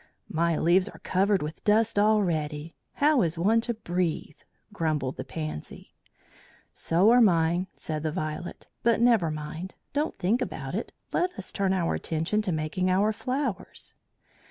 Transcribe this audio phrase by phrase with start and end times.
[0.33, 2.73] "My leaves are covered with dust already.
[2.93, 4.39] How is one to breathe?"
[4.73, 5.93] grumbled the Pansy.
[6.73, 9.75] "So are mine," said the Violet; "but never mind.
[9.93, 10.91] Don't think about it.
[11.13, 13.93] Let us turn our attention to making our flowers."